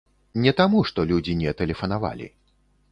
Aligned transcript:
Не 0.45 0.53
таму, 0.61 0.79
што 0.91 1.05
людзі 1.11 1.37
не 1.43 1.55
тэлефанавалі. 1.61 2.27